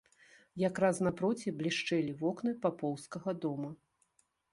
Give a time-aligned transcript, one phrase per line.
[0.61, 3.69] Якраз напроці блішчэлі вокны папоўскага дома.